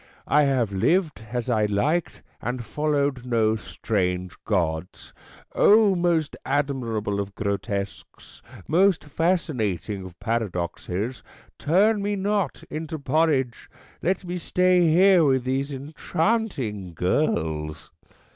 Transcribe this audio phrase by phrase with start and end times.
[0.25, 5.13] I have lived as I liked, and followed no strange gods.
[5.53, 11.21] O, most admirable of grotesques, most fascinating of paradoxes,
[11.59, 13.69] turn me not into porridge.
[14.01, 17.91] Let me stay here with these enchanting girls."